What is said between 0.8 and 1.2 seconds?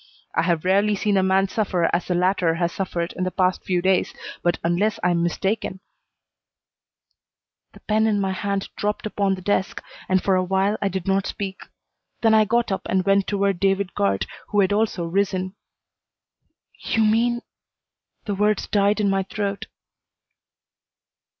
seen